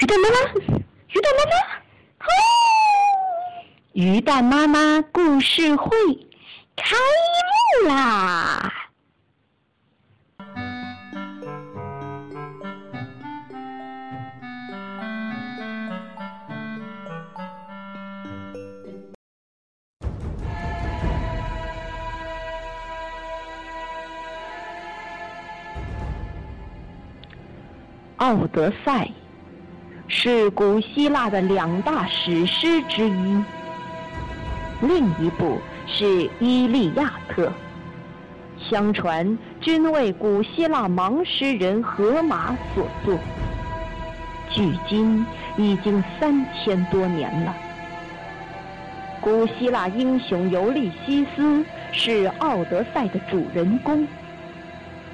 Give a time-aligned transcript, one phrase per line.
[0.00, 0.36] 鱼蛋妈妈，
[1.08, 1.50] 鱼蛋妈妈，
[2.20, 2.30] 哦！
[3.94, 5.90] 鱼蛋妈妈故事会
[6.76, 6.94] 开
[7.82, 8.72] 幕啦！
[28.20, 29.06] 《奥德赛》
[30.10, 33.44] 是古希腊的两大史诗之一，
[34.80, 36.04] 另一部是
[36.40, 37.46] 《伊利亚特》，
[38.58, 43.18] 相传均为古希腊盲诗人荷马所作，
[44.48, 45.24] 距今
[45.58, 47.54] 已经三千多年了。
[49.20, 51.62] 古希腊英雄尤利西斯
[51.92, 54.08] 是《奥德赛》的主人公，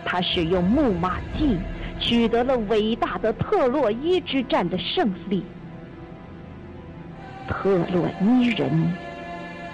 [0.04, 1.58] 他使用木马计。
[2.00, 5.42] 取得了伟大的特洛伊之战的胜利，
[7.48, 8.92] 特洛伊人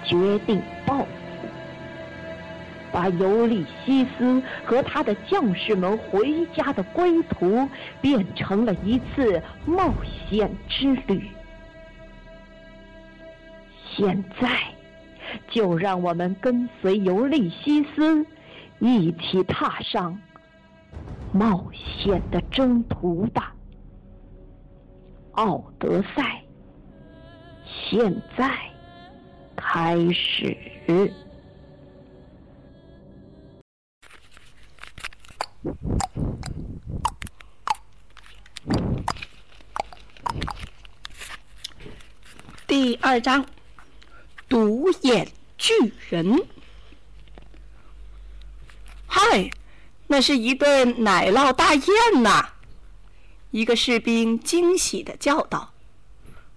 [0.05, 1.05] 决定报复，
[2.91, 7.67] 把尤利西斯和他的将士们回家的归途
[8.01, 9.93] 变成了一次冒
[10.29, 11.29] 险之旅。
[13.93, 14.47] 现在，
[15.49, 18.25] 就让我们跟随尤利西斯
[18.79, 20.17] 一起踏上。
[21.33, 23.55] 冒险的征途吧
[25.35, 26.21] 《奥德赛》，
[27.65, 28.53] 现在
[29.55, 30.57] 开始。
[42.67, 43.45] 第二章：
[44.49, 45.25] 独眼
[45.57, 45.73] 巨
[46.09, 46.35] 人。
[49.07, 49.49] 嗨。
[50.11, 52.49] 那是一顿奶酪大宴呐！
[53.51, 55.71] 一个士兵惊喜地叫道：“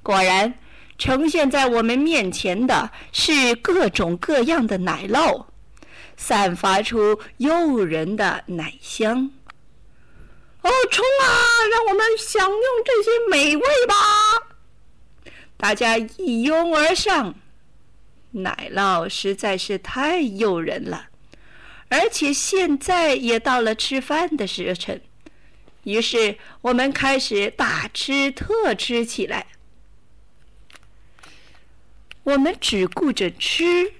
[0.03, 0.59] 果然，
[0.99, 5.47] 呈现在我们面前的是各种各样的奶酪，
[6.17, 9.31] 散发出诱人的奶香。
[10.63, 11.31] 哦，冲啊！
[11.71, 13.95] 让我们享用这些美味吧！”
[15.57, 17.37] 大家一拥而上，
[18.33, 21.07] 奶酪实在是太诱人了。
[21.89, 25.01] 而且现在也到了吃饭的时辰，
[25.85, 29.47] 于是我们开始大吃特吃起来。
[32.25, 33.93] 我们只顾着吃，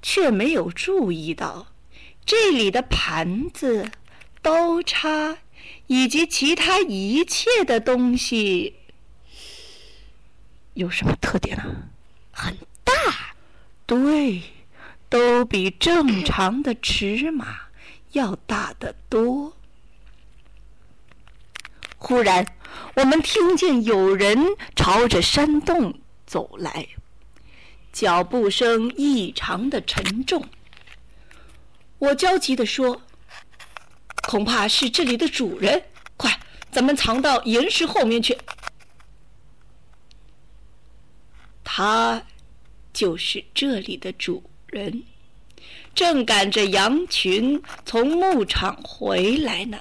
[0.00, 1.72] 却没有注意到
[2.24, 3.90] 这里的盘子、
[4.40, 5.38] 刀叉
[5.88, 8.76] 以及其他一切的东西
[10.74, 11.88] 有什么特点呢？
[12.30, 13.34] 很大，
[13.84, 14.42] 对。
[15.14, 17.68] 都比正常的尺码
[18.10, 19.56] 要大得多。
[21.98, 22.44] 忽然，
[22.96, 24.36] 我们听见有人
[24.74, 26.88] 朝着山洞走来，
[27.92, 30.44] 脚步声异常的沉重。
[32.00, 33.00] 我焦急地说
[34.26, 35.84] ：“恐怕是这里的主人，
[36.16, 36.40] 快，
[36.72, 38.36] 咱们藏到岩石后面去。”
[41.62, 42.20] 他
[42.92, 44.50] 就是这里的主。
[44.74, 45.04] 人
[45.94, 49.78] 正赶着羊群从牧场回来呢。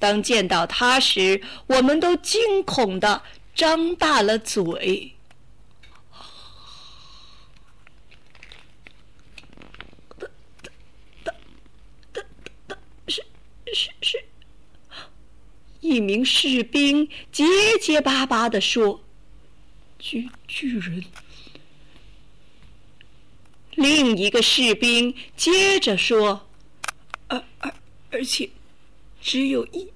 [0.00, 3.22] 当见到他时，我们都惊恐的
[3.54, 5.12] 张大了嘴。
[13.06, 13.24] 是
[13.72, 14.24] 是是，
[15.80, 17.44] 一名士兵结
[17.80, 19.00] 结巴巴的说
[20.00, 21.04] ：“巨巨人。”
[23.86, 26.48] 另一个士兵接着说
[27.28, 27.72] ：“而而
[28.10, 28.50] 而且，
[29.20, 29.88] 只有一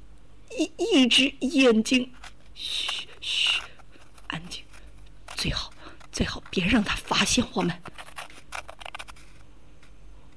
[0.56, 2.12] 一一只眼睛。
[2.54, 3.60] 嘘嘘，
[4.28, 4.62] 安静，
[5.34, 5.72] 最好
[6.12, 7.76] 最好别让他发现我们。”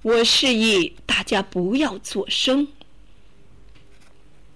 [0.02, 2.68] 我示意大家不要作声，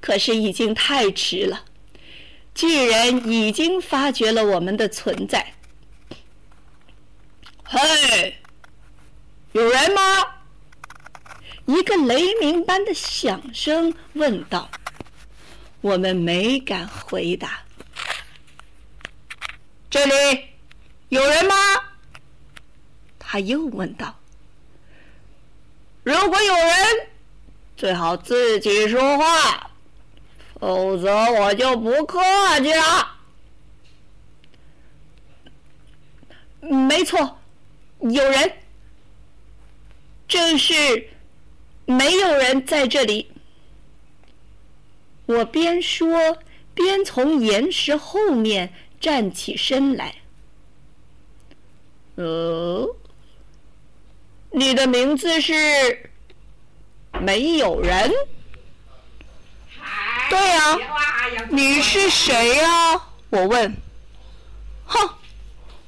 [0.02, 1.66] 可是已经太迟了，
[2.56, 5.54] 巨人已经发觉了我们的存在。
[7.64, 8.37] 嘿！
[9.58, 10.02] 有人吗？
[11.66, 14.70] 一个雷鸣般的响声问道。
[15.82, 17.62] 我们没敢回答。
[19.90, 20.46] 这里
[21.10, 21.56] 有人吗？
[23.18, 24.20] 他又问道。
[26.04, 27.10] 如果有人，
[27.76, 29.72] 最好自己说话，
[30.60, 32.22] 否则我就不客
[32.62, 33.12] 气了。
[36.60, 37.40] 没错，
[38.02, 38.54] 有人。
[40.28, 41.10] 正是
[41.86, 43.32] 没有人在这里。
[45.26, 46.38] 我边说
[46.74, 50.16] 边从岩石后面站起身来。
[52.16, 52.96] 哦，
[54.52, 56.10] 你的名字是
[57.20, 58.12] 没有人？
[60.30, 60.78] 对呀，
[61.50, 63.02] 你是谁呀？
[63.30, 63.76] 我问。
[64.86, 65.10] 哼，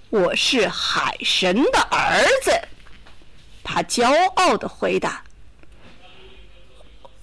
[0.09, 2.51] 我是海神的儿子。
[3.64, 5.24] 他骄傲的回答。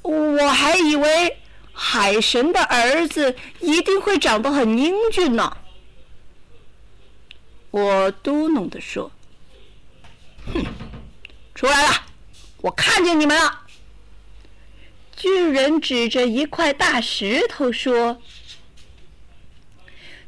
[0.03, 1.37] 我还以为
[1.73, 5.57] 海神的儿子一定会长得很英俊呢。
[7.71, 9.11] 我嘟哝的说
[10.55, 10.65] ：“哼，
[11.55, 11.91] 出来了，
[12.59, 13.63] 我看见你们了。”
[15.17, 18.21] 巨人指着一块大石头说：“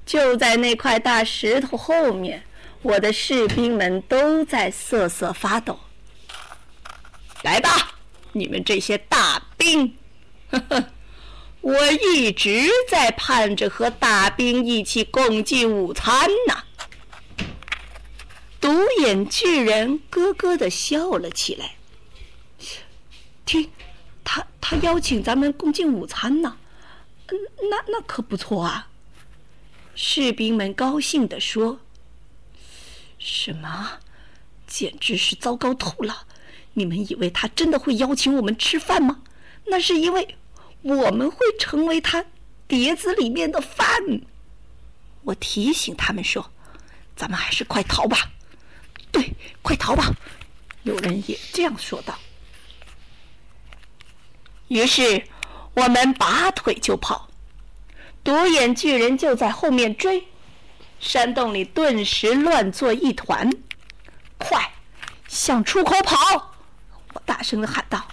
[0.04, 2.42] 就在那块大石头后面，
[2.82, 5.78] 我的士兵们都在瑟瑟发抖。
[7.42, 7.94] 来吧，
[8.32, 9.96] 你们这些大兵！
[10.50, 10.90] 呵呵，
[11.60, 16.64] 我一直在盼着和大兵一起共进午餐呢。”
[18.60, 21.76] 独眼巨人咯咯的笑了起来。
[23.44, 23.70] 听。
[24.30, 26.58] 他他邀请咱们共进午餐呢，
[27.30, 28.88] 那那可不错啊！
[29.94, 31.80] 士兵们高兴地说
[33.18, 34.00] ：“什么？
[34.66, 36.26] 简直是糟糕透了！
[36.78, 39.22] 你们以为他真的会邀请我们吃饭吗？
[39.66, 40.36] 那是因为
[40.82, 42.24] 我们会成为他
[42.66, 43.86] 碟子里面的饭。”
[45.24, 46.50] 我提醒他们说
[47.16, 48.30] ：“咱们还是快逃吧！”
[49.10, 49.32] 对，
[49.62, 50.14] 快逃吧！
[50.84, 52.18] 有人也这样说道。
[54.68, 55.22] 于是，
[55.74, 57.28] 我们拔腿就跑，
[58.22, 60.24] 独眼巨人就在后面追，
[61.00, 63.50] 山洞里顿时乱作一团。
[64.38, 64.72] 快，
[65.26, 66.47] 向出口跑！
[67.28, 68.08] 大声的喊道。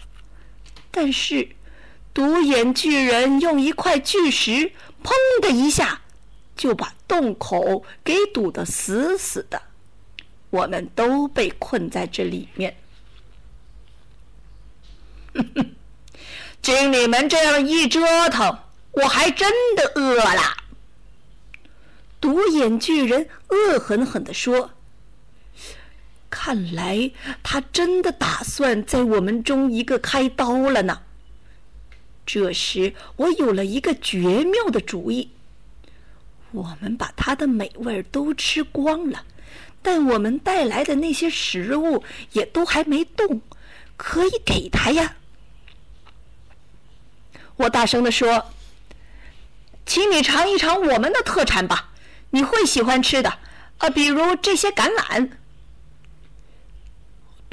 [0.92, 1.48] 但是，
[2.14, 4.74] 独眼巨人用一块巨石，
[5.04, 6.02] 砰的一下，
[6.56, 9.62] 就把洞口给堵得死死的，
[10.50, 12.76] 我们都被困在这里面。
[16.62, 18.58] 经你们这样一折腾，
[18.92, 20.58] 我还真的饿了。
[22.22, 24.72] 独眼巨人恶狠狠地说
[26.46, 27.10] ：“看来
[27.42, 31.02] 他真的打算在我们中一个开刀了呢。”
[32.24, 35.32] 这时，我有了一个绝妙的主意：
[36.52, 39.24] 我们把他的美味都吃光了，
[39.82, 42.04] 但我们带来的那些食物
[42.34, 43.42] 也都还没动，
[43.98, 45.16] 可以给他呀。
[47.56, 48.52] 我大声地说
[49.88, 51.90] ：“请你尝一尝我们的特产吧，
[52.30, 53.36] 你会喜欢吃的。
[53.80, 55.28] 啊，比如这些橄榄。”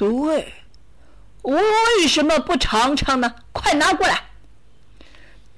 [0.02, 0.52] 对，
[1.42, 1.62] 为
[2.08, 3.36] 什么不尝尝呢？
[3.52, 4.20] 快拿过来！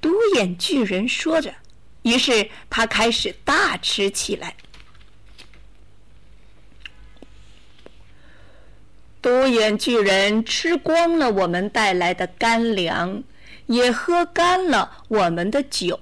[0.03, 1.55] 独眼巨人说着，
[2.03, 4.55] 于是他开始大吃起来。
[9.23, 13.25] 独眼巨人吃光了我们带来的干粮。
[13.67, 15.99] 也喝干了我们的酒，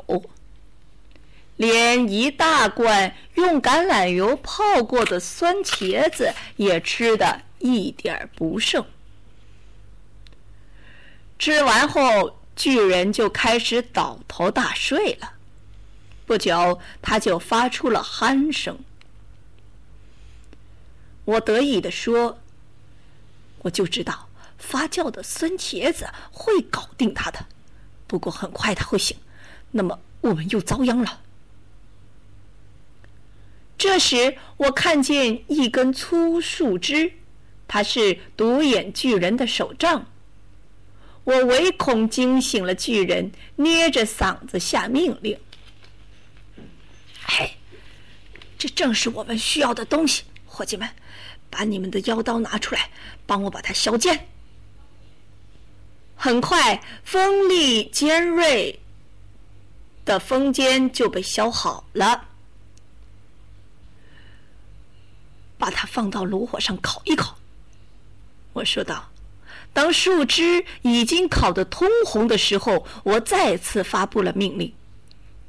[1.57, 8.85] 连一大罐用橄榄油泡过的酸茄子也吃的一点不剩。
[11.39, 15.33] 吃完后，巨人就开始倒头大睡了。
[16.27, 18.79] 不久，他就发出了鼾声。
[21.25, 22.39] 我得意地说
[23.63, 24.29] ：“我就知道。”
[24.63, 27.47] 发酵的酸茄子会搞定他的，
[28.07, 29.17] 不过很快他会醒，
[29.73, 31.21] 那么我们又遭殃了。
[33.77, 37.13] 这时，我看见一根粗树枝，
[37.73, 40.05] 它是独眼巨人的手杖。
[41.25, 45.39] 我唯恐惊醒了巨人，捏着嗓子下命令
[47.25, 47.57] ：“嘿，
[48.59, 50.87] 这正是我们需要的东西，伙计们，
[51.49, 52.91] 把你们的腰刀拿出来，
[53.25, 54.29] 帮我把它削尖。”
[56.15, 58.79] 很快，锋利尖锐
[60.05, 62.29] 的锋尖就被削好了。
[65.57, 67.39] 把它放到炉火上烤一烤。
[68.53, 69.11] 我说道
[69.73, 74.75] ：“当树枝已经烤得通红的时候，我再次发布了命令。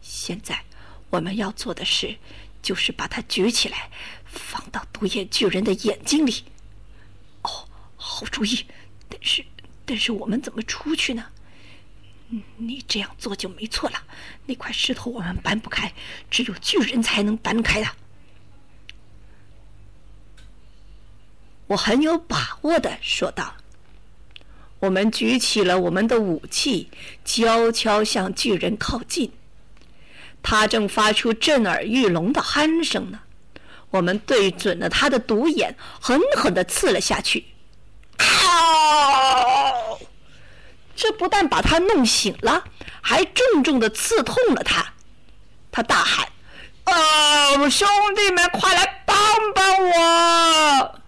[0.02, 0.64] 现在
[1.10, 2.18] 我们要做的事，
[2.62, 3.90] 就是把它举起来，
[4.26, 6.44] 放到独眼巨人的眼睛里。
[7.42, 8.66] 哦，好主意，
[9.10, 9.44] 但是……”
[9.86, 11.26] 但是我们怎么出去呢？
[12.56, 14.02] 你这样做就没错了。
[14.46, 15.92] 那块石头我们搬不开，
[16.32, 17.88] 只有巨人才能搬开的。
[21.68, 23.56] 我很有把握的说道
[24.80, 26.90] ：“我们举起了我们的武器，
[27.24, 29.32] 悄悄向巨人靠近。
[30.42, 33.20] 他正发出震耳欲聋的鼾声呢。
[33.92, 37.46] 我们对准了他的独眼，狠狠地刺了下去。
[38.18, 39.72] 啊！
[40.96, 42.64] 这不但把他弄醒了，
[43.02, 44.94] 还重重地刺痛了他。
[45.72, 46.28] 他大喊
[46.86, 49.16] ：“哦，兄弟们，快来帮
[49.56, 51.00] 帮我！”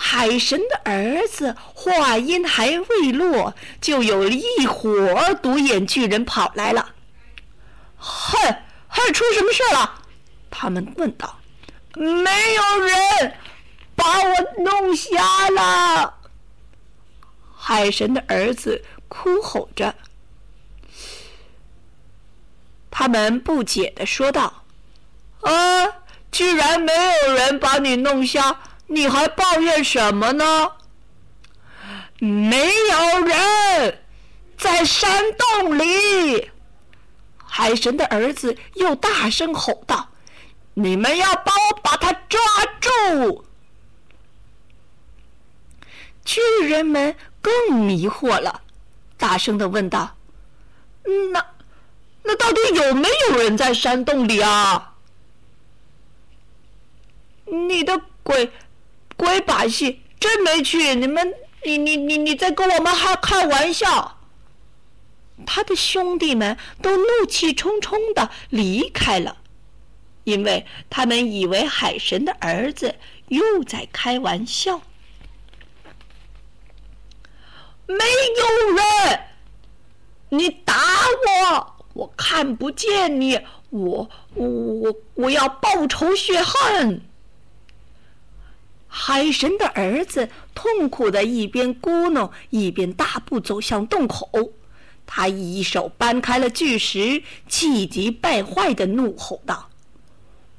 [0.00, 6.94] 海神的儿子话音还未落，就有一伙独眼巨人跑来了。
[7.96, 8.38] 哼，
[8.86, 10.02] 还出什么事了？
[10.50, 11.36] 他们问道。
[11.94, 13.34] 没有人
[13.96, 16.14] 把我弄瞎了。
[17.56, 19.92] 海神的儿子哭吼着。
[22.88, 24.62] 他们不解的说道
[25.42, 25.86] ：“啊，
[26.30, 26.92] 居然没
[27.26, 30.72] 有人把你弄瞎！”你还抱怨什么呢？
[32.18, 34.02] 没有人
[34.56, 36.50] 在山洞里。
[37.50, 40.08] 海神的儿子又大声吼道
[40.74, 42.40] ：“你们要帮我把他抓
[42.80, 43.44] 住！”
[46.24, 48.62] 巨人们更迷惑了，
[49.16, 50.16] 大声的问道
[51.32, 51.46] ：“那
[52.22, 54.94] 那到底有没有人在山洞里啊？”
[57.46, 58.52] 你的鬼！
[59.18, 60.94] 鬼把戏，真没去！
[60.94, 61.34] 你们，
[61.64, 64.16] 你你你你在跟我们还开玩笑？
[65.44, 69.38] 他的兄弟们都怒气冲冲的离开了，
[70.22, 72.94] 因为他们以为海神的儿子
[73.26, 74.80] 又在开玩笑。
[77.86, 79.20] 没有人，
[80.28, 80.74] 你打
[81.52, 87.07] 我，我看不见你，我我我我要报仇雪恨。
[89.08, 94.28] 海神的儿子痛苦的一边咕哝，一边大步走向洞口。
[95.06, 99.70] 他一手搬开了巨石，气急败坏的怒吼道：“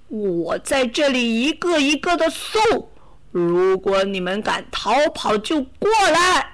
[0.09, 2.89] 我在这里一个一个的搜，
[3.29, 6.53] 如果你们敢逃跑，就过来！”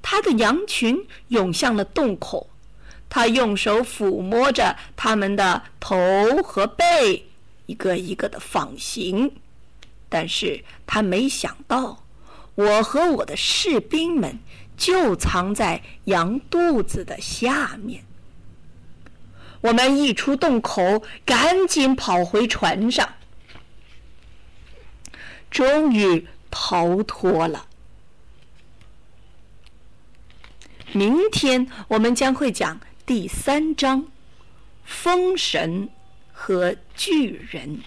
[0.00, 2.48] 他的羊群涌向了洞口，
[3.10, 5.94] 他用手抚摸着他们的头
[6.42, 7.27] 和背。
[7.68, 9.30] 一个一个的放行，
[10.08, 12.02] 但是他没想到，
[12.54, 14.38] 我和我的士兵们
[14.74, 18.04] 就藏在羊肚子的下面。
[19.60, 23.16] 我们一出洞口，赶紧跑回船上，
[25.50, 27.66] 终于逃脱了。
[30.92, 34.04] 明天我们将会讲第三章
[34.86, 35.88] 《封神》。
[36.40, 37.82] 和巨人。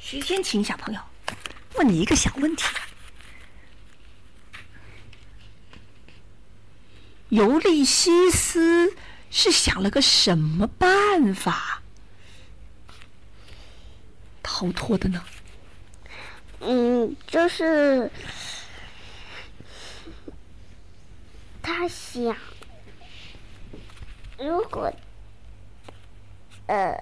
[0.00, 1.00] 徐天晴小朋友，
[1.74, 2.64] 问你一个小问题：
[7.28, 8.96] 尤利西斯
[9.30, 11.82] 是想了个什么办法
[14.42, 15.22] 逃脱的呢？
[16.60, 18.10] 嗯，就是。
[21.62, 22.36] 他想，
[24.36, 24.92] 如果，
[26.66, 26.92] 呃，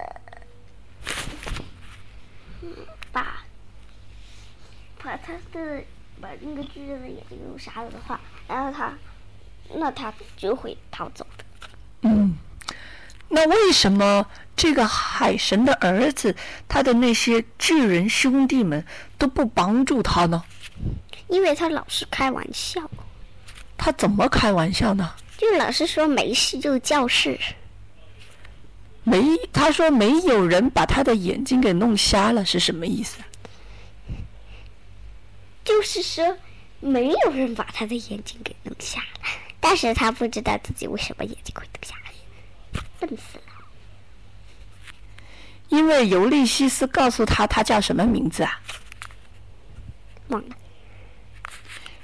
[3.11, 3.43] 把
[5.03, 5.83] 把他的
[6.21, 8.93] 把那个巨人的眼睛弄瞎了的话，然后他，
[9.73, 11.43] 那他就会逃走的。
[12.03, 12.37] 嗯，
[13.29, 16.35] 那为什么这个海神的儿子，
[16.67, 18.85] 他的那些巨人兄弟们
[19.17, 20.43] 都不帮助他呢？
[21.27, 22.89] 因为他老是开玩笑。
[23.83, 25.15] 他怎么开玩笑呢？
[25.39, 27.35] 就老是说没事就叫事。
[29.03, 33.17] 没，他说没有人把他的眼睛给弄瞎了，是什么意思？
[35.65, 36.37] 就是说
[36.79, 39.27] 没有人把他的眼睛给弄瞎了，
[39.59, 43.43] 但是他不知道自己为什么眼睛会弄瞎了，笨死了。
[45.69, 48.61] 因为尤利西斯告诉他他叫什么名字啊？
[50.27, 50.55] 忘了。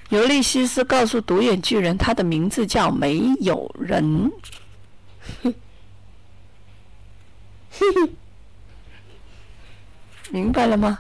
[0.10, 4.32] 尤利西斯告诉独眼巨人，他的名字叫没有人。
[10.32, 11.00] 明白了吗？